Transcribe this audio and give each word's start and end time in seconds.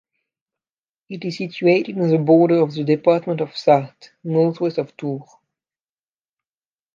It 1.09 1.23
is 1.25 1.37
situated 1.37 1.95
on 1.99 2.09
the 2.09 2.17
border 2.17 2.63
of 2.63 2.73
the 2.73 2.83
department 2.83 3.39
of 3.39 3.49
Sarthe, 3.49 4.09
northwest 4.23 4.79
of 4.79 4.97
Tours. 4.97 5.29